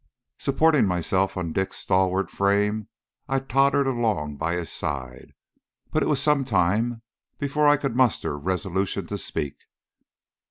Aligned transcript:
Supporting 0.39 0.87
myself 0.87 1.37
on 1.37 1.53
Dick's 1.53 1.77
stalwart 1.77 2.31
frame, 2.31 2.87
I 3.29 3.37
tottered 3.37 3.85
along 3.85 4.37
by 4.37 4.55
his 4.55 4.71
side; 4.71 5.35
but 5.91 6.01
it 6.01 6.07
was 6.09 6.19
some 6.19 6.43
time 6.43 7.03
before 7.37 7.67
I 7.67 7.77
could 7.77 7.95
muster 7.95 8.35
resolution 8.35 9.05
to 9.05 9.17
speak. 9.19 9.57